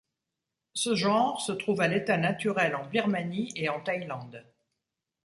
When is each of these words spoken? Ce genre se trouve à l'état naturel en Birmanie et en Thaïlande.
Ce 0.73 0.95
genre 0.95 1.41
se 1.41 1.51
trouve 1.51 1.79
à 1.81 1.87
l'état 1.87 2.17
naturel 2.17 2.75
en 2.75 2.87
Birmanie 2.87 3.51
et 3.55 3.69
en 3.69 3.79
Thaïlande. 3.81 4.43